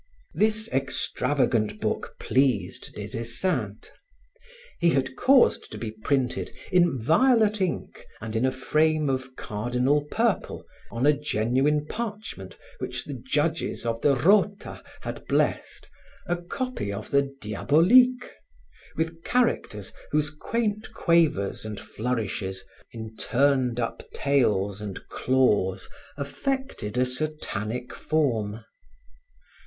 This 0.33 0.67
extravagant 0.69 1.79
book 1.79 2.15
pleased 2.17 2.95
Des 2.95 3.15
Esseintes. 3.15 3.91
He 4.79 4.89
had 4.89 5.15
caused 5.15 5.71
to 5.71 5.77
be 5.77 5.91
printed, 5.91 6.49
in 6.71 6.97
violet 6.97 7.61
ink 7.61 8.03
and 8.19 8.35
in 8.35 8.43
a 8.43 8.51
frame 8.51 9.11
of 9.11 9.35
cardinal 9.35 10.05
purple, 10.09 10.65
on 10.89 11.05
a 11.05 11.13
genuine 11.13 11.85
parchment 11.85 12.57
which 12.79 13.05
the 13.05 13.13
judges 13.13 13.85
of 13.85 14.01
the 14.01 14.15
Rota 14.15 14.81
had 15.01 15.27
blessed, 15.27 15.87
a 16.25 16.35
copy 16.37 16.91
of 16.91 17.11
the 17.11 17.31
Diaboliques, 17.39 18.31
with 18.95 19.23
characters 19.23 19.93
whose 20.09 20.31
quaint 20.31 20.91
quavers 20.95 21.63
and 21.63 21.79
flourishes 21.79 22.65
in 22.91 23.15
turned 23.17 23.79
up 23.79 24.01
tails 24.15 24.81
and 24.81 24.99
claws 25.09 25.87
affected 26.17 26.97
a 26.97 27.05
satanic 27.05 27.93
form. 27.93 28.61